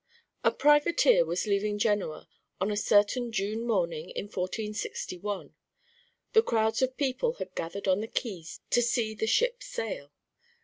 1506 0.41 0.49
A 0.49 0.57
privateer 1.13 1.25
was 1.27 1.45
leaving 1.45 1.77
Genoa 1.77 2.27
on 2.59 2.71
a 2.71 2.75
certain 2.75 3.31
June 3.31 3.63
morning 3.67 4.09
in 4.09 4.25
1461, 4.25 5.53
and 6.33 6.45
crowds 6.47 6.81
of 6.81 6.97
people 6.97 7.33
had 7.33 7.53
gathered 7.53 7.87
on 7.87 8.01
the 8.01 8.07
quays 8.07 8.61
to 8.71 8.81
see 8.81 9.13
the 9.13 9.27
ship 9.27 9.61
sail. 9.61 10.11